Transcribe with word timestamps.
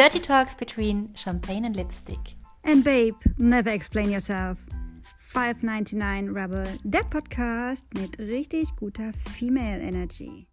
Dirty 0.00 0.18
Talks 0.18 0.54
between 0.54 1.14
Champagne 1.14 1.66
and 1.66 1.76
Lipstick. 1.76 2.32
And 2.64 2.82
babe, 2.82 3.16
never 3.36 3.68
explain 3.68 4.10
yourself. 4.10 4.58
599 5.18 6.34
Rebel, 6.34 6.66
der 6.84 7.02
Podcast 7.02 7.84
mit 7.92 8.18
richtig 8.18 8.74
guter 8.76 9.12
Female 9.36 9.78
Energy. 9.78 10.46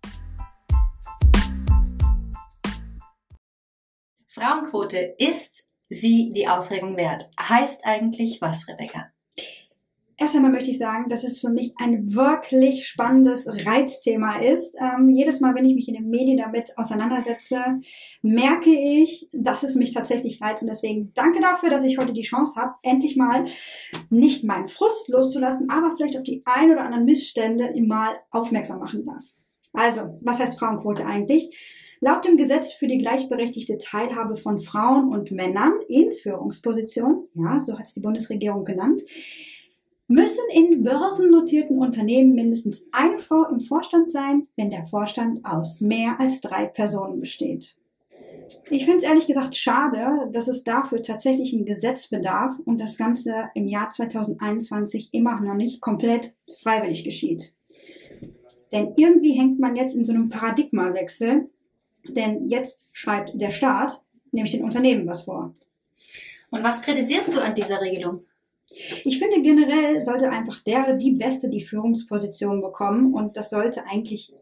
Frauenquote, 4.28 5.16
ist 5.18 5.64
sie 5.88 6.34
die 6.36 6.50
Aufregung 6.50 6.98
wert? 6.98 7.30
Heißt 7.40 7.80
eigentlich 7.86 8.42
was, 8.42 8.68
Rebecca? 8.68 9.14
Erst 10.20 10.36
einmal 10.36 10.52
möchte 10.52 10.72
ich 10.72 10.80
sagen, 10.80 11.10
dass 11.10 11.24
es 11.24 11.40
für 11.40 11.50
mich 11.50 11.74
ein 11.78 12.16
wirklich 12.16 12.88
spannendes 12.88 13.48
Reizthema 13.48 14.40
ist. 14.40 14.76
Ähm, 14.80 15.12
jedes 15.12 15.42
Mal, 15.42 15.54
wenn 15.54 15.66
ich 15.66 15.76
mich 15.76 15.88
in 15.88 15.94
den 15.94 16.10
Medien 16.10 16.38
damit 16.38 16.76
auseinandersetze, 16.76 17.60
merke 18.24 18.72
ich, 18.72 19.30
dass 19.32 19.62
es 19.62 19.76
mich 19.76 19.94
tatsächlich 19.94 20.42
reizt. 20.42 20.64
Und 20.64 20.70
deswegen 20.70 21.14
danke 21.14 21.40
dafür, 21.40 21.70
dass 21.70 21.84
ich 21.84 22.00
heute 22.00 22.14
die 22.14 22.24
Chance 22.24 22.60
habe, 22.60 22.74
endlich 22.82 23.16
mal 23.16 23.46
nicht 24.10 24.44
meinen 24.44 24.68
Frust 24.70 25.08
loszulassen, 25.08 25.70
aber 25.70 25.96
vielleicht 25.96 26.18
auf 26.18 26.24
die 26.24 26.42
ein 26.46 26.72
oder 26.72 26.82
anderen 26.82 27.06
Missstände 27.06 27.72
mal 27.86 28.16
aufmerksam 28.32 28.80
machen 28.80 29.06
darf. 29.06 29.24
Also, 29.74 30.20
was 30.24 30.40
heißt 30.40 30.58
Frauenquote 30.58 31.06
eigentlich? 31.06 31.56
Laut 32.00 32.26
dem 32.26 32.38
Gesetz 32.38 32.74
für 32.74 32.88
die 32.88 32.98
gleichberechtigte 32.98 33.78
Teilhabe 33.78 34.36
von 34.36 34.60
Frauen 34.60 35.10
und 35.10 35.32
Männern 35.32 35.74
in 35.88 36.14
Führungspositionen, 36.14 37.28
ja, 37.36 37.60
so 37.62 37.78
hat 37.78 37.86
es 37.86 37.94
die 37.94 38.02
Bundesregierung 38.02 38.66
genannt, 38.66 39.02
müssen 40.08 40.44
in 40.54 40.84
börsennotierten 40.84 41.78
Unternehmen 41.78 42.34
mindestens 42.34 42.86
eine 42.92 43.20
Frau 43.20 43.46
im 43.50 43.60
Vorstand 43.60 44.12
sein, 44.12 44.48
wenn 44.56 44.70
der 44.70 44.86
Vorstand 44.86 45.46
aus 45.46 45.82
mehr 45.82 46.20
als 46.20 46.42
drei 46.42 46.66
Personen 46.66 47.20
besteht. 47.20 47.78
Ich 48.70 48.86
finde 48.86 49.00
es 49.00 49.04
ehrlich 49.04 49.28
gesagt 49.28 49.56
schade, 49.56 50.30
dass 50.32 50.48
es 50.48 50.64
dafür 50.64 51.04
tatsächlich 51.04 51.52
ein 51.52 51.66
Gesetz 51.66 52.08
bedarf 52.08 52.56
und 52.64 52.80
das 52.80 52.98
Ganze 52.98 53.50
im 53.56 53.68
Jahr 53.68 53.90
2021 53.90 55.10
immer 55.12 55.40
noch 55.42 55.56
nicht 55.56 55.82
komplett 55.82 56.34
freiwillig 56.58 57.04
geschieht. 57.04 57.54
Denn 58.72 58.94
irgendwie 58.96 59.34
hängt 59.34 59.60
man 59.60 59.76
jetzt 59.76 59.96
in 59.96 60.06
so 60.06 60.14
einem 60.14 60.30
Paradigmawechsel, 60.30 61.50
denn 62.08 62.48
jetzt 62.48 62.90
schreibt 62.94 63.40
der 63.40 63.50
Staat, 63.50 64.02
nämlich 64.32 64.52
den 64.52 64.64
Unternehmen, 64.64 65.08
was 65.08 65.24
vor. 65.24 65.54
Und 66.50 66.64
was 66.64 66.82
kritisierst 66.82 67.36
du 67.36 67.42
an 67.42 67.56
dieser 67.56 67.82
Regelung? 67.82 68.22
Ich 69.04 69.20
finde 69.20 69.42
generell 69.42 70.02
sollte 70.02 70.30
einfach 70.30 70.62
der 70.64 70.94
die 70.94 71.14
Beste 71.14 71.50
die 71.50 71.62
Führungsposition 71.62 72.62
bekommen 72.62 73.14
und 73.14 73.38
das 73.38 73.50
sollte 73.50 73.86
eigentlich 73.86 74.34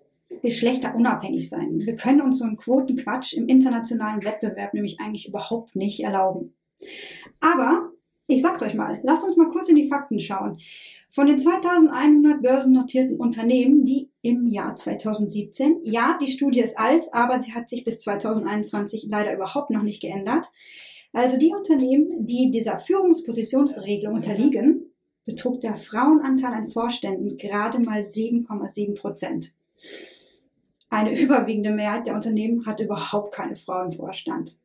geschlechterunabhängig 0.42 1.50
sein. 1.50 1.80
Wir 1.80 1.96
können 1.96 2.22
uns 2.22 2.40
so 2.40 2.46
einen 2.46 2.58
Quotenquatsch 2.58 3.34
im 3.34 3.48
internationalen 3.48 4.24
Wettbewerb 4.24 4.74
nämlich 4.74 5.00
eigentlich 5.00 5.28
überhaupt 5.28 5.76
nicht 5.76 6.04
erlauben. 6.04 6.56
Aber 7.40 7.92
ich 8.28 8.42
sag's 8.42 8.64
euch 8.64 8.74
mal, 8.74 9.00
lasst 9.04 9.24
uns 9.24 9.38
mal 9.38 9.50
kurz 9.50 9.70
in 9.70 9.76
die 9.76 9.88
Fakten 9.88 10.20
schauen. 10.20 10.58
Von 11.10 11.28
den 11.28 11.40
2100 11.40 12.42
börsennotierten 12.42 13.18
Unternehmen, 13.18 13.86
die 13.86 14.10
im 14.22 14.48
Jahr 14.48 14.76
2017, 14.76 15.82
ja, 15.84 16.18
die 16.20 16.32
Studie 16.32 16.62
ist 16.62 16.78
alt, 16.78 17.06
aber 17.14 17.40
sie 17.40 17.54
hat 17.54 17.70
sich 17.70 17.84
bis 17.84 18.00
2021 18.00 19.06
leider 19.10 19.34
überhaupt 19.34 19.70
noch 19.70 19.84
nicht 19.84 20.02
geändert, 20.02 20.48
also 21.16 21.38
die 21.38 21.54
Unternehmen, 21.54 22.28
die 22.28 22.52
dieser 22.52 22.78
Führungspositionsregelung 22.78 24.16
unterliegen, 24.16 24.92
betrug 25.24 25.62
der 25.62 25.78
Frauenanteil 25.78 26.54
an 26.54 26.68
Vorständen 26.68 27.38
gerade 27.38 27.80
mal 27.80 28.02
7,7 28.02 29.00
Prozent. 29.00 29.54
Eine 30.90 31.18
überwiegende 31.18 31.72
Mehrheit 31.72 32.08
der 32.08 32.16
Unternehmen 32.16 32.66
hat 32.66 32.82
überhaupt 32.82 33.34
keine 33.34 33.56
Frau 33.56 33.84
im 33.84 33.94
Vorstand. 33.94 34.58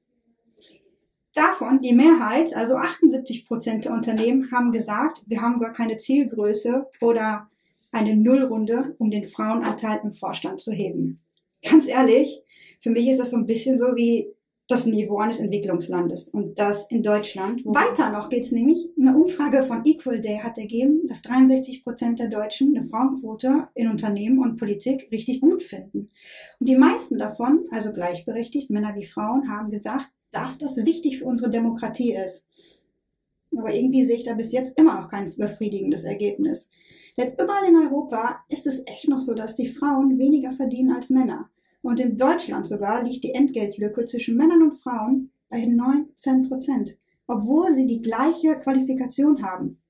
Davon 1.34 1.80
die 1.80 1.94
Mehrheit, 1.94 2.54
also 2.56 2.74
78 2.74 3.46
Prozent 3.46 3.84
der 3.84 3.92
Unternehmen, 3.92 4.50
haben 4.50 4.72
gesagt, 4.72 5.22
wir 5.26 5.40
haben 5.40 5.60
gar 5.60 5.72
keine 5.72 5.98
Zielgröße 5.98 6.90
oder 7.00 7.48
eine 7.92 8.16
Nullrunde, 8.16 8.96
um 8.98 9.12
den 9.12 9.24
Frauenanteil 9.24 10.00
im 10.02 10.10
Vorstand 10.10 10.60
zu 10.60 10.72
heben. 10.72 11.20
Ganz 11.62 11.86
ehrlich, 11.86 12.42
für 12.80 12.90
mich 12.90 13.08
ist 13.08 13.20
das 13.20 13.30
so 13.30 13.36
ein 13.36 13.46
bisschen 13.46 13.78
so 13.78 13.94
wie 13.94 14.34
das 14.70 14.86
Niveau 14.86 15.18
eines 15.18 15.40
Entwicklungslandes. 15.40 16.28
Und 16.28 16.58
das 16.58 16.86
in 16.90 17.02
Deutschland. 17.02 17.64
Weiter 17.64 18.10
noch 18.10 18.28
geht's 18.28 18.52
nämlich. 18.52 18.88
Eine 19.00 19.16
Umfrage 19.16 19.62
von 19.62 19.84
Equal 19.84 20.20
Day 20.20 20.38
hat 20.38 20.58
ergeben, 20.58 21.06
dass 21.08 21.22
63 21.22 21.84
Prozent 21.84 22.18
der 22.18 22.28
Deutschen 22.28 22.76
eine 22.76 22.86
Frauenquote 22.86 23.66
in 23.74 23.88
Unternehmen 23.88 24.38
und 24.38 24.56
Politik 24.56 25.08
richtig 25.10 25.40
gut 25.40 25.62
finden. 25.62 26.10
Und 26.58 26.68
die 26.68 26.76
meisten 26.76 27.18
davon, 27.18 27.66
also 27.70 27.92
gleichberechtigt, 27.92 28.70
Männer 28.70 28.94
wie 28.94 29.06
Frauen, 29.06 29.50
haben 29.50 29.70
gesagt, 29.70 30.10
dass 30.32 30.58
das 30.58 30.76
wichtig 30.84 31.18
für 31.18 31.24
unsere 31.24 31.50
Demokratie 31.50 32.14
ist. 32.14 32.46
Aber 33.56 33.74
irgendwie 33.74 34.04
sehe 34.04 34.16
ich 34.16 34.24
da 34.24 34.34
bis 34.34 34.52
jetzt 34.52 34.78
immer 34.78 35.00
noch 35.00 35.08
kein 35.08 35.32
befriedigendes 35.36 36.04
Ergebnis. 36.04 36.70
Denn 37.16 37.32
überall 37.32 37.68
in 37.68 37.76
Europa 37.76 38.44
ist 38.48 38.66
es 38.66 38.86
echt 38.86 39.08
noch 39.08 39.20
so, 39.20 39.34
dass 39.34 39.56
die 39.56 39.68
Frauen 39.68 40.18
weniger 40.18 40.52
verdienen 40.52 40.92
als 40.92 41.10
Männer. 41.10 41.49
Und 41.82 42.00
in 42.00 42.18
Deutschland 42.18 42.66
sogar 42.66 43.02
liegt 43.02 43.24
die 43.24 43.32
Entgeltlücke 43.32 44.04
zwischen 44.04 44.36
Männern 44.36 44.62
und 44.62 44.74
Frauen 44.74 45.32
bei 45.48 45.64
19 45.64 46.48
Prozent, 46.48 46.98
obwohl 47.26 47.72
sie 47.72 47.86
die 47.86 48.02
gleiche 48.02 48.56
Qualifikation 48.58 49.42
haben. 49.42 49.80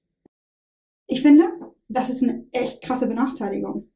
Ich 1.06 1.22
finde, 1.22 1.48
das 1.88 2.10
ist 2.10 2.22
eine 2.22 2.46
echt 2.52 2.82
krasse 2.82 3.08
Benachteiligung. 3.08 3.88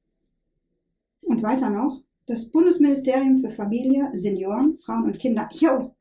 Und 1.27 1.43
weiter 1.43 1.71
noch, 1.71 2.03
das 2.27 2.51
Bundesministerium 2.51 3.39
für 3.39 3.51
Familie, 3.51 4.11
Senioren, 4.13 4.77
Frauen 4.79 5.05
und 5.05 5.19
Kinder, 5.19 5.49
jo, 5.53 5.95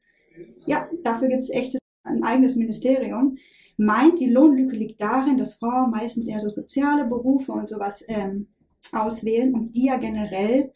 ja, 0.65 0.89
dafür 1.03 1.27
gibt 1.27 1.43
es 1.43 1.49
echt 1.49 1.77
ein 2.03 2.23
eigenes 2.23 2.55
Ministerium, 2.55 3.37
meint, 3.77 4.19
die 4.19 4.29
Lohnlücke 4.29 4.75
liegt 4.75 5.01
darin, 5.01 5.37
dass 5.37 5.55
Frauen 5.55 5.91
meistens 5.91 6.27
eher 6.27 6.39
so 6.39 6.49
soziale 6.49 7.05
Berufe 7.05 7.51
und 7.51 7.69
sowas 7.69 8.03
ähm, 8.07 8.47
auswählen 8.91 9.53
und 9.53 9.73
die 9.73 9.85
ja 9.85 9.97
generell 9.97 10.73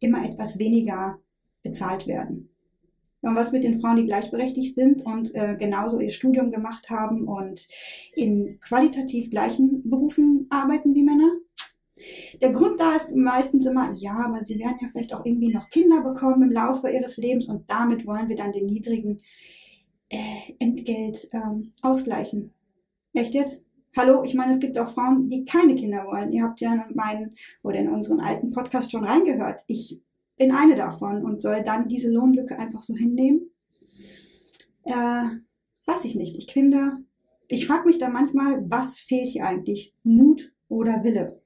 immer 0.00 0.24
etwas 0.24 0.58
weniger 0.58 1.18
bezahlt 1.62 2.06
werden. 2.06 2.50
Und 3.22 3.34
was 3.34 3.50
mit 3.50 3.64
den 3.64 3.80
Frauen, 3.80 3.96
die 3.96 4.06
gleichberechtigt 4.06 4.74
sind 4.74 5.02
und 5.02 5.34
äh, 5.34 5.56
genauso 5.58 5.98
ihr 5.98 6.10
Studium 6.10 6.52
gemacht 6.52 6.90
haben 6.90 7.26
und 7.26 7.66
in 8.14 8.60
qualitativ 8.60 9.30
gleichen 9.30 9.88
Berufen 9.88 10.46
arbeiten 10.50 10.94
wie 10.94 11.02
Männer? 11.02 11.32
Der 12.40 12.52
Grund 12.52 12.80
da 12.80 12.94
ist 12.94 13.14
meistens 13.16 13.66
immer, 13.66 13.92
ja, 13.94 14.14
aber 14.26 14.44
sie 14.44 14.58
werden 14.58 14.76
ja 14.80 14.88
vielleicht 14.88 15.14
auch 15.14 15.24
irgendwie 15.24 15.52
noch 15.52 15.70
Kinder 15.70 16.02
bekommen 16.02 16.42
im 16.42 16.52
Laufe 16.52 16.90
ihres 16.90 17.16
Lebens 17.16 17.48
und 17.48 17.68
damit 17.70 18.06
wollen 18.06 18.28
wir 18.28 18.36
dann 18.36 18.52
den 18.52 18.66
niedrigen 18.66 19.20
äh, 20.08 20.52
Entgelt 20.58 21.28
ähm, 21.32 21.72
ausgleichen. 21.82 22.52
Echt 23.12 23.34
jetzt? 23.34 23.65
Hallo, 23.98 24.22
ich 24.24 24.34
meine, 24.34 24.52
es 24.52 24.60
gibt 24.60 24.78
auch 24.78 24.90
Frauen, 24.90 25.30
die 25.30 25.46
keine 25.46 25.74
Kinder 25.74 26.04
wollen. 26.06 26.30
Ihr 26.30 26.42
habt 26.42 26.60
ja 26.60 26.84
in 26.86 26.94
meinen 26.94 27.34
oder 27.62 27.78
in 27.78 27.88
unseren 27.88 28.20
alten 28.20 28.50
Podcast 28.50 28.92
schon 28.92 29.04
reingehört. 29.04 29.62
Ich 29.68 30.02
bin 30.36 30.50
eine 30.52 30.76
davon 30.76 31.24
und 31.24 31.40
soll 31.40 31.64
dann 31.64 31.88
diese 31.88 32.12
Lohnlücke 32.12 32.58
einfach 32.58 32.82
so 32.82 32.94
hinnehmen? 32.94 33.50
Äh, 34.84 35.24
weiß 35.86 36.04
ich 36.04 36.14
nicht. 36.14 36.36
Ich 36.36 36.52
finde, 36.52 36.98
ich 37.48 37.66
frage 37.66 37.86
mich 37.86 37.96
da 37.96 38.10
manchmal, 38.10 38.68
was 38.68 38.98
fehlt 38.98 39.28
hier 39.28 39.46
eigentlich? 39.46 39.94
Mut 40.02 40.52
oder 40.68 41.02
Wille? 41.02 41.40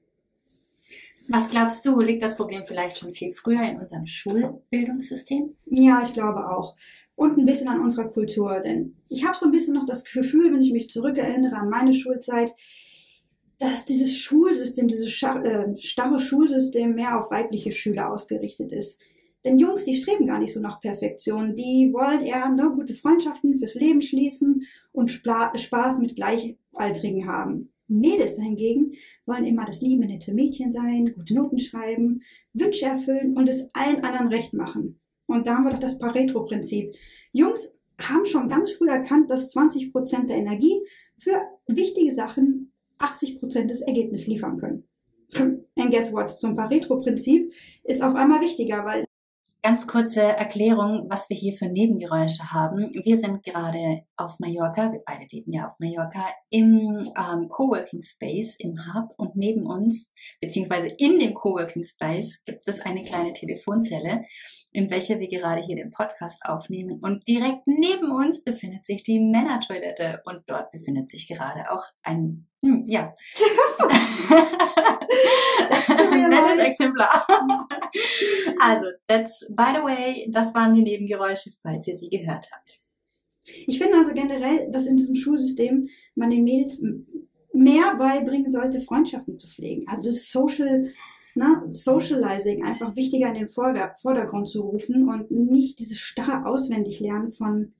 Was 1.27 1.49
glaubst 1.49 1.85
du, 1.85 2.01
liegt 2.01 2.23
das 2.23 2.35
Problem 2.35 2.63
vielleicht 2.65 2.97
schon 2.97 3.13
viel 3.13 3.31
früher 3.31 3.63
in 3.63 3.79
unserem 3.79 4.05
Schulbildungssystem? 4.05 5.55
Ja, 5.65 6.01
ich 6.03 6.13
glaube 6.13 6.49
auch. 6.49 6.75
Und 7.15 7.37
ein 7.37 7.45
bisschen 7.45 7.67
an 7.67 7.81
unserer 7.81 8.09
Kultur. 8.09 8.59
Denn 8.59 8.95
ich 9.07 9.25
habe 9.25 9.37
so 9.37 9.45
ein 9.45 9.51
bisschen 9.51 9.73
noch 9.73 9.85
das 9.85 10.03
Gefühl, 10.03 10.51
wenn 10.51 10.61
ich 10.61 10.73
mich 10.73 10.89
zurückerinnere 10.89 11.55
an 11.55 11.69
meine 11.69 11.93
Schulzeit, 11.93 12.51
dass 13.59 13.85
dieses 13.85 14.17
Schulsystem, 14.17 14.87
dieses 14.87 15.07
äh, 15.21 15.79
starre 15.79 16.19
Schulsystem 16.19 16.95
mehr 16.95 17.19
auf 17.19 17.29
weibliche 17.29 17.71
Schüler 17.71 18.11
ausgerichtet 18.11 18.71
ist. 18.71 18.99
Denn 19.45 19.59
Jungs, 19.59 19.85
die 19.85 19.95
streben 19.95 20.27
gar 20.27 20.39
nicht 20.39 20.53
so 20.53 20.59
nach 20.59 20.81
Perfektion. 20.81 21.55
Die 21.55 21.91
wollen 21.93 22.21
eher 22.21 22.49
ne, 22.49 22.71
gute 22.75 22.95
Freundschaften 22.95 23.57
fürs 23.57 23.75
Leben 23.75 24.01
schließen 24.01 24.65
und 24.91 25.11
Spaß 25.11 25.99
mit 25.99 26.15
Gleichaltrigen 26.15 27.27
haben. 27.27 27.71
Mädels 27.91 28.35
hingegen 28.35 28.93
wollen 29.25 29.45
immer 29.45 29.65
das 29.65 29.81
liebe, 29.81 30.05
nette 30.05 30.33
Mädchen 30.33 30.71
sein, 30.71 31.13
gute 31.13 31.35
Noten 31.35 31.59
schreiben, 31.59 32.21
Wünsche 32.53 32.85
erfüllen 32.85 33.35
und 33.35 33.47
es 33.47 33.67
allen 33.73 34.03
anderen 34.03 34.29
recht 34.29 34.53
machen. 34.53 34.99
Und 35.27 35.47
da 35.47 35.55
haben 35.55 35.65
wir 35.65 35.71
doch 35.71 35.79
das 35.79 35.97
Pareto-Prinzip. 35.97 36.93
Jungs 37.31 37.73
haben 37.99 38.25
schon 38.25 38.49
ganz 38.49 38.71
früh 38.71 38.89
erkannt, 38.89 39.29
dass 39.29 39.51
20 39.51 39.91
Prozent 39.91 40.29
der 40.29 40.37
Energie 40.37 40.81
für 41.17 41.39
wichtige 41.67 42.13
Sachen 42.13 42.73
80 42.97 43.39
Prozent 43.39 43.69
des 43.69 43.81
Ergebnisses 43.81 44.27
liefern 44.27 44.57
können. 44.57 44.87
And 45.75 45.91
guess 45.91 46.11
what? 46.11 46.31
So 46.39 46.47
ein 46.47 46.55
Pareto-Prinzip 46.55 47.53
ist 47.83 48.01
auf 48.01 48.15
einmal 48.15 48.41
wichtiger, 48.41 48.85
weil 48.85 49.05
Ganz 49.63 49.85
kurze 49.85 50.23
Erklärung, 50.23 51.05
was 51.11 51.29
wir 51.29 51.37
hier 51.37 51.53
für 51.53 51.67
Nebengeräusche 51.67 52.51
haben. 52.51 52.89
Wir 53.03 53.19
sind 53.19 53.43
gerade 53.43 54.01
auf 54.17 54.39
Mallorca, 54.39 54.91
wir 54.91 55.03
beide 55.05 55.27
leben 55.29 55.51
ja 55.53 55.67
auf 55.67 55.73
Mallorca, 55.77 56.25
im 56.49 57.07
ähm, 57.15 57.47
Coworking 57.47 58.01
Space, 58.01 58.55
im 58.57 58.79
Hub 58.79 59.11
und 59.17 59.35
neben 59.35 59.67
uns, 59.67 60.13
beziehungsweise 60.39 60.87
in 60.97 61.19
dem 61.19 61.35
Coworking 61.35 61.83
Space, 61.83 62.41
gibt 62.43 62.67
es 62.67 62.81
eine 62.81 63.03
kleine 63.03 63.33
Telefonzelle, 63.33 64.23
in 64.71 64.89
welcher 64.89 65.19
wir 65.19 65.27
gerade 65.27 65.61
hier 65.61 65.75
den 65.75 65.91
Podcast 65.91 66.45
aufnehmen. 66.45 66.99
Und 67.01 67.27
direkt 67.27 67.65
neben 67.65 68.11
uns 68.11 68.43
befindet 68.43 68.85
sich 68.85 69.03
die 69.03 69.19
Männertoilette 69.19 70.21
und 70.25 70.43
dort 70.47 70.71
befindet 70.71 71.09
sich 71.09 71.27
gerade 71.27 71.71
auch 71.71 71.83
ein, 72.03 72.47
hm, 72.63 72.85
ja. 72.87 73.13
ein 76.11 76.29
nettes 76.29 76.57
Exemplar. 76.57 77.27
also, 78.61 78.85
that's, 79.07 79.45
by 79.49 79.73
the 79.75 79.83
way, 79.83 80.29
das 80.31 80.55
waren 80.55 80.73
die 80.73 80.83
Nebengeräusche, 80.83 81.51
falls 81.61 81.87
ihr 81.87 81.97
sie 81.97 82.09
gehört 82.09 82.49
habt. 82.51 82.77
Ich 83.67 83.79
finde 83.79 83.97
also 83.97 84.13
generell, 84.13 84.71
dass 84.71 84.85
in 84.85 84.97
diesem 84.97 85.15
Schulsystem 85.15 85.89
man 86.15 86.29
den 86.29 86.43
Mädels 86.43 86.81
mehr 87.53 87.95
beibringen 87.95 88.49
sollte, 88.49 88.81
Freundschaften 88.81 89.37
zu 89.37 89.49
pflegen. 89.49 89.85
Also 89.87 90.09
das 90.09 90.31
Social, 90.31 90.93
ne, 91.35 91.67
Socializing 91.71 92.63
einfach 92.63 92.95
wichtiger 92.95 93.27
in 93.27 93.35
den 93.35 93.47
Vordergrund 93.47 94.47
zu 94.47 94.61
rufen 94.61 95.07
und 95.07 95.31
nicht 95.31 95.79
dieses 95.79 95.97
starre 95.97 96.45
Auswendiglernen 96.45 97.31
von 97.31 97.73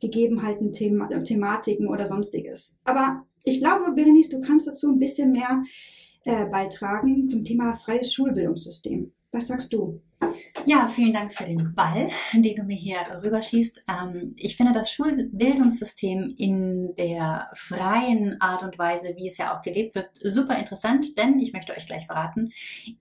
Gegebenheiten, 0.00 0.74
Thema, 0.74 1.08
Thematiken 1.22 1.88
oder 1.88 2.06
sonstiges. 2.06 2.76
Aber 2.84 3.24
ich 3.44 3.60
glaube, 3.60 3.92
Berenice, 3.92 4.28
du 4.28 4.40
kannst 4.40 4.66
dazu 4.66 4.90
ein 4.90 4.98
bisschen 4.98 5.32
mehr 5.32 5.62
äh, 6.24 6.46
beitragen 6.46 7.28
zum 7.30 7.44
Thema 7.44 7.74
freies 7.74 8.12
Schulbildungssystem. 8.12 9.12
Was 9.36 9.48
sagst 9.48 9.70
du? 9.74 10.00
Ja, 10.64 10.88
vielen 10.88 11.12
Dank 11.12 11.30
für 11.30 11.44
den 11.44 11.74
Ball, 11.74 12.08
den 12.32 12.56
du 12.56 12.62
mir 12.62 12.74
hier 12.78 12.96
rüberschießt. 13.22 13.84
Ähm, 13.86 14.32
ich 14.34 14.56
finde 14.56 14.72
das 14.72 14.90
Schulbildungssystem 14.90 16.34
in 16.38 16.94
der 16.96 17.46
freien 17.52 18.40
Art 18.40 18.62
und 18.62 18.78
Weise, 18.78 19.14
wie 19.18 19.28
es 19.28 19.36
ja 19.36 19.54
auch 19.54 19.60
gelebt 19.60 19.94
wird, 19.94 20.08
super 20.22 20.58
interessant, 20.58 21.18
denn 21.18 21.38
ich 21.38 21.52
möchte 21.52 21.76
euch 21.76 21.86
gleich 21.86 22.06
verraten, 22.06 22.50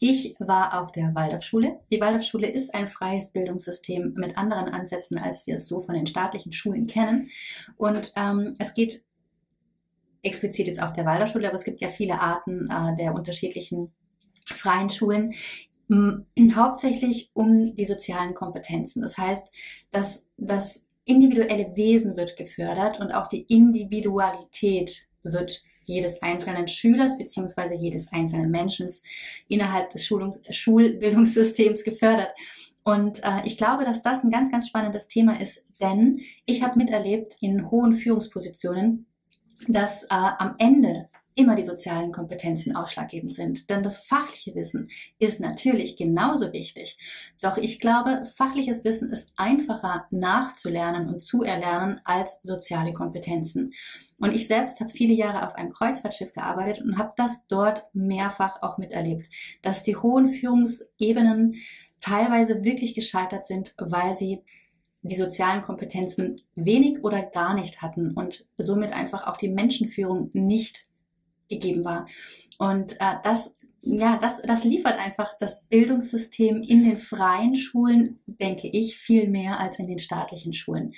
ich 0.02 0.36
war 0.40 0.84
auf 0.84 0.92
der 0.92 1.16
Waldorfschule. 1.16 1.80
Die 1.90 2.02
Waldorfschule 2.02 2.48
ist 2.48 2.76
ein 2.76 2.90
freies 2.90 3.32
Bildungssystem 3.32 4.16
mit 4.18 4.38
anderen 4.38 4.68
Ansätzen, 4.68 5.18
als 5.18 5.48
wir 5.48 5.56
es 5.56 5.70
so 5.70 5.80
von 5.80 5.96
den 5.96 6.06
staatlichen 6.06 6.52
Schulen 6.52 6.86
kennen. 6.88 7.30
Und 7.78 8.12
ähm, 8.18 8.56
es 8.60 8.74
geht 8.74 9.06
explizit 10.22 10.68
jetzt 10.68 10.84
auf 10.84 10.92
der 10.92 11.06
Waldorfschule, 11.06 11.48
aber 11.48 11.58
es 11.58 11.64
gibt 11.64 11.80
ja 11.80 11.88
viele 11.88 12.20
Arten 12.20 12.70
äh, 12.70 12.98
der 12.98 13.16
unterschiedlichen 13.16 13.94
freien 14.46 14.90
Schulen, 14.90 15.34
hauptsächlich 16.56 17.32
um 17.34 17.76
die 17.76 17.86
sozialen 17.86 18.34
Kompetenzen. 18.34 19.02
Das 19.02 19.18
heißt, 19.18 19.48
dass 19.92 20.28
das 20.38 20.86
individuelle 21.06 21.76
Wesen 21.76 22.18
wird 22.18 22.38
gefördert 22.38 23.00
und 23.00 23.12
auch 23.12 23.28
die 23.28 23.44
Individualität 23.44 25.08
wird 25.24 25.64
jedes 25.84 26.22
einzelnen 26.22 26.68
Schülers 26.68 27.18
beziehungsweise 27.18 27.76
jedes 27.76 28.12
einzelnen 28.12 28.50
Menschen 28.50 28.88
innerhalb 29.48 29.90
des 29.92 30.06
Schulungs 30.06 30.42
Schulbildungssystems 30.50 31.84
gefördert. 31.84 32.34
Und 32.84 33.24
äh, 33.24 33.42
ich 33.46 33.58
glaube, 33.58 33.84
dass 33.84 34.04
das 34.04 34.24
ein 34.24 34.32
ganz, 34.32 34.52
ganz 34.52 34.68
spannendes 34.68 35.08
Thema 35.08 35.40
ist, 35.40 35.64
denn 35.82 36.22
ich 36.46 36.64
habe 36.64 36.78
miterlebt 36.78 37.36
in 37.42 37.70
hohen 37.72 37.94
Führungspositionen, 37.94 39.08
dass 39.68 40.04
äh, 40.06 40.08
am 40.10 40.56
Ende 40.60 41.10
immer 41.36 41.56
die 41.56 41.64
sozialen 41.64 42.12
Kompetenzen 42.12 42.76
ausschlaggebend 42.76 43.36
sind. 43.36 43.70
Denn 43.70 43.84
das 43.84 43.98
fachliche 43.98 44.56
Wissen 44.56 44.90
ist 45.20 45.40
natürlich 45.40 45.98
genauso 45.98 46.52
wichtig. 46.54 46.98
Doch 47.42 47.58
ich 47.58 47.80
glaube, 47.80 48.24
fachliches 48.26 48.84
Wissen 48.86 49.10
ist 49.10 49.32
einfacher 49.36 50.08
nachzulernen 50.12 51.08
und 51.08 51.22
zu 51.22 51.44
erlernen 51.44 52.00
als 52.06 52.40
soziale 52.42 52.94
Kompetenzen. 52.94 53.74
Und 54.20 54.34
ich 54.34 54.48
selbst 54.48 54.80
habe 54.80 54.90
viele 54.90 55.14
Jahre 55.14 55.46
auf 55.46 55.56
einem 55.56 55.72
Kreuzfahrtschiff 55.72 56.34
gearbeitet 56.34 56.82
und 56.84 56.98
habe 56.98 57.12
das 57.18 57.46
dort 57.48 57.84
mehrfach 57.94 58.62
auch 58.62 58.78
miterlebt, 58.78 59.30
dass 59.62 59.84
die 59.84 59.98
hohen 59.98 60.30
Führungsebenen 60.30 61.56
teilweise 62.00 62.64
wirklich 62.64 62.94
gescheitert 62.94 63.46
sind, 63.46 63.74
weil 63.78 64.16
sie 64.16 64.42
die 65.02 65.16
sozialen 65.16 65.62
Kompetenzen 65.62 66.42
wenig 66.56 67.04
oder 67.04 67.22
gar 67.22 67.54
nicht 67.54 67.82
hatten 67.82 68.12
und 68.12 68.48
somit 68.58 68.94
einfach 68.94 69.28
auch 69.28 69.38
die 69.38 69.50
Menschenführung 69.50 70.30
nicht 70.34 70.88
gegeben 71.50 71.86
war. 71.86 72.08
Und 72.58 72.94
äh, 72.94 73.16
das, 73.24 73.56
ja, 73.82 74.18
das, 74.18 74.42
das 74.42 74.64
liefert 74.64 74.98
einfach 74.98 75.36
das 75.40 75.62
Bildungssystem 75.70 76.62
in 76.62 76.84
den 76.84 76.98
freien 76.98 77.56
Schulen, 77.56 78.20
denke 78.26 78.68
ich, 78.68 78.98
viel 78.98 79.30
mehr 79.30 79.60
als 79.60 79.80
in 79.80 79.88
den 79.88 80.00
staatlichen 80.00 80.54
Schulen. 80.54 80.94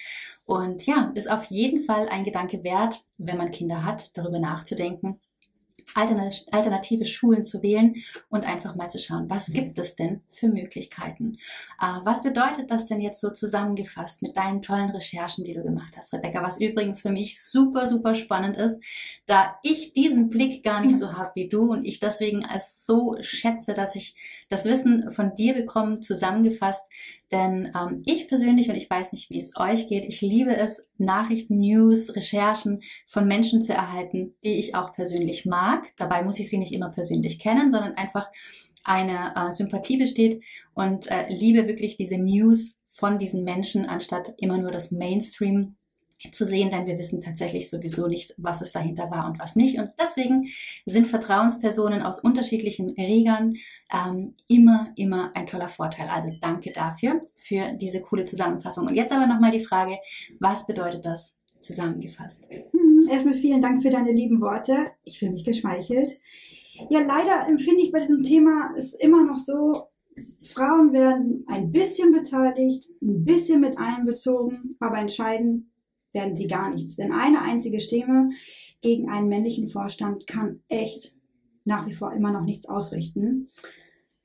Und 0.45 0.85
ja, 0.85 1.11
ist 1.15 1.29
auf 1.29 1.45
jeden 1.45 1.81
Fall 1.81 2.07
ein 2.09 2.23
Gedanke 2.23 2.63
wert, 2.63 3.03
wenn 3.17 3.37
man 3.37 3.51
Kinder 3.51 3.83
hat, 3.83 4.11
darüber 4.13 4.39
nachzudenken, 4.39 5.19
alternative 5.95 7.05
Schulen 7.05 7.43
zu 7.43 7.63
wählen 7.63 7.95
und 8.29 8.47
einfach 8.47 8.75
mal 8.75 8.89
zu 8.89 8.99
schauen, 8.99 9.29
was 9.29 9.51
gibt 9.51 9.79
es 9.79 9.95
denn 9.95 10.21
für 10.29 10.47
Möglichkeiten? 10.47 11.37
Äh, 11.81 11.85
was 12.03 12.23
bedeutet 12.23 12.69
das 12.71 12.85
denn 12.85 13.01
jetzt 13.01 13.21
so 13.21 13.31
zusammengefasst 13.31 14.21
mit 14.21 14.37
deinen 14.37 14.61
tollen 14.61 14.89
Recherchen, 14.89 15.45
die 15.45 15.53
du 15.53 15.63
gemacht 15.63 15.93
hast, 15.97 16.13
Rebecca? 16.13 16.43
Was 16.43 16.59
übrigens 16.59 17.01
für 17.01 17.11
mich 17.11 17.41
super, 17.41 17.87
super 17.87 18.13
spannend 18.15 18.57
ist, 18.57 18.83
da 19.25 19.57
ich 19.63 19.93
diesen 19.93 20.29
Blick 20.29 20.63
gar 20.63 20.81
nicht 20.81 20.97
so 20.97 21.13
habe 21.13 21.31
wie 21.35 21.47
du 21.47 21.71
und 21.71 21.85
ich 21.85 21.99
deswegen 21.99 22.45
als 22.45 22.85
so 22.85 23.15
schätze, 23.21 23.73
dass 23.73 23.95
ich 23.95 24.15
das 24.49 24.65
Wissen 24.65 25.11
von 25.11 25.35
dir 25.35 25.53
bekomme, 25.53 25.99
zusammengefasst, 25.99 26.85
denn 27.31 27.71
ähm, 27.75 28.03
ich 28.05 28.27
persönlich, 28.27 28.69
und 28.69 28.75
ich 28.75 28.89
weiß 28.89 29.11
nicht, 29.13 29.29
wie 29.29 29.39
es 29.39 29.53
euch 29.57 29.87
geht, 29.87 30.05
ich 30.05 30.21
liebe 30.21 30.55
es, 30.55 30.87
Nachrichten, 30.97 31.59
News, 31.59 32.15
Recherchen 32.15 32.81
von 33.05 33.27
Menschen 33.27 33.61
zu 33.61 33.73
erhalten, 33.73 34.35
die 34.43 34.59
ich 34.59 34.75
auch 34.75 34.93
persönlich 34.93 35.45
mag. 35.45 35.93
Dabei 35.97 36.23
muss 36.23 36.39
ich 36.39 36.49
sie 36.49 36.57
nicht 36.57 36.73
immer 36.73 36.89
persönlich 36.89 37.39
kennen, 37.39 37.71
sondern 37.71 37.95
einfach 37.95 38.29
eine 38.83 39.33
äh, 39.35 39.51
Sympathie 39.51 39.97
besteht 39.97 40.43
und 40.73 41.07
äh, 41.07 41.27
liebe 41.29 41.67
wirklich 41.67 41.97
diese 41.97 42.17
News 42.17 42.75
von 42.85 43.19
diesen 43.19 43.43
Menschen, 43.43 43.85
anstatt 43.85 44.33
immer 44.37 44.57
nur 44.57 44.71
das 44.71 44.91
Mainstream 44.91 45.76
zu 46.31 46.45
sehen, 46.45 46.71
denn 46.71 46.85
wir 46.87 46.97
wissen 46.97 47.21
tatsächlich 47.21 47.69
sowieso 47.69 48.07
nicht, 48.07 48.33
was 48.37 48.61
es 48.61 48.71
dahinter 48.71 49.11
war 49.11 49.27
und 49.29 49.39
was 49.39 49.55
nicht. 49.55 49.77
Und 49.77 49.91
deswegen 50.01 50.47
sind 50.85 51.07
Vertrauenspersonen 51.07 52.01
aus 52.01 52.19
unterschiedlichen 52.19 52.89
Regern 52.91 53.55
ähm, 53.93 54.35
immer, 54.47 54.91
immer 54.95 55.31
ein 55.35 55.47
toller 55.47 55.69
Vorteil. 55.69 56.07
Also 56.09 56.29
danke 56.41 56.71
dafür, 56.71 57.21
für 57.35 57.73
diese 57.79 58.01
coole 58.01 58.25
Zusammenfassung. 58.25 58.87
Und 58.87 58.95
jetzt 58.95 59.13
aber 59.13 59.27
nochmal 59.27 59.51
die 59.51 59.63
Frage, 59.63 59.97
was 60.39 60.65
bedeutet 60.65 61.05
das 61.05 61.37
zusammengefasst? 61.61 62.47
Hm, 62.49 63.07
erstmal 63.09 63.35
vielen 63.35 63.61
Dank 63.61 63.83
für 63.83 63.89
deine 63.89 64.11
lieben 64.11 64.41
Worte. 64.41 64.91
Ich 65.03 65.19
fühle 65.19 65.31
mich 65.31 65.45
geschmeichelt. 65.45 66.11
Ja, 66.89 66.99
leider 66.99 67.47
empfinde 67.47 67.81
ich 67.81 67.91
bei 67.91 67.99
diesem 67.99 68.23
Thema 68.23 68.73
es 68.77 68.93
immer 68.93 69.23
noch 69.23 69.37
so, 69.37 69.89
Frauen 70.43 70.93
werden 70.93 71.43
ein 71.47 71.71
bisschen 71.71 72.11
beteiligt, 72.11 72.89
ein 73.01 73.23
bisschen 73.23 73.61
mit 73.61 73.77
einbezogen, 73.77 74.75
aber 74.79 74.97
entscheiden 74.97 75.71
werden 76.17 76.35
sie 76.35 76.47
gar 76.47 76.69
nichts. 76.71 76.95
Denn 76.95 77.13
eine 77.13 77.41
einzige 77.41 77.79
Stimme 77.79 78.31
gegen 78.81 79.09
einen 79.09 79.29
männlichen 79.29 79.67
Vorstand 79.69 80.27
kann 80.27 80.61
echt 80.67 81.15
nach 81.63 81.85
wie 81.85 81.93
vor 81.93 82.11
immer 82.13 82.31
noch 82.31 82.43
nichts 82.43 82.67
ausrichten. 82.67 83.49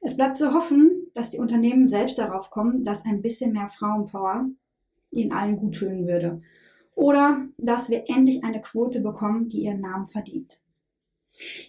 Es 0.01 0.17
bleibt 0.17 0.39
zu 0.39 0.53
hoffen, 0.53 1.07
dass 1.15 1.31
die 1.31 1.39
Unternehmen 1.39 1.89
selbst 1.89 2.19
darauf 2.19 2.51
kommen, 2.51 2.85
dass 2.85 3.05
ein 3.05 3.23
bisschen 3.23 3.53
mehr 3.53 3.69
Frauenpower 3.69 4.49
ihnen 5.11 5.33
allen 5.33 5.57
gut 5.57 5.77
tun 5.77 6.07
würde. 6.07 6.41
Oder 6.95 7.47
dass 7.59 7.91
wir 7.91 8.05
endlich 8.09 8.43
eine 8.43 8.61
Quote 8.61 9.01
bekommen, 9.01 9.49
die 9.49 9.63
ihren 9.63 9.81
Namen 9.81 10.07
verdient. 10.07 10.61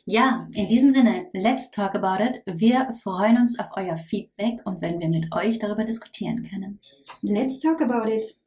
Ja, 0.06 0.48
in 0.54 0.68
diesem 0.68 0.92
Sinne, 0.92 1.28
let's 1.34 1.72
talk 1.72 1.96
about 1.96 2.22
it. 2.24 2.44
Wir 2.60 2.94
freuen 3.02 3.38
uns 3.38 3.58
auf 3.60 3.68
euer 3.76 3.96
Feedback 3.96 4.60
und 4.66 4.82
wenn 4.82 5.00
wir 5.00 5.10
mit 5.10 5.34
euch 5.34 5.60
darüber 5.60 5.86
diskutieren 5.86 6.44
können. 6.44 6.80
Let's 7.22 7.60
talk 7.60 7.82
about 7.82 8.10
it. 8.10 8.38